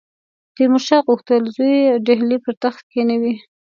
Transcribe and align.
تیمورشاه 0.55 1.05
غوښتل 1.07 1.43
زوی 1.55 1.77
ډهلي 2.05 2.37
پر 2.43 2.53
تخت 2.63 2.81
کښېنوي. 2.91 3.33